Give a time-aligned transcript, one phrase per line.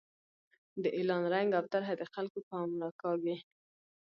[0.83, 3.35] د اعلان رنګ او طرحه د خلکو پام راکاږي.